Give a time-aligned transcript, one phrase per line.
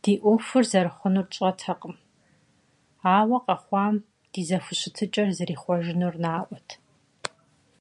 [0.00, 1.94] Ди ӏуэхур зэрыхъунур тщӏэртэкъым,
[3.16, 3.94] ауэ къэхъуам
[4.30, 6.68] ди зэхущытыкӀэр зэрихъуэжынур наӏуэт.